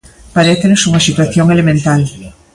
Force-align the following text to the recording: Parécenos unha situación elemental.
Parécenos 0.37 0.85
unha 0.89 1.05
situación 1.07 1.45
elemental. 1.55 2.01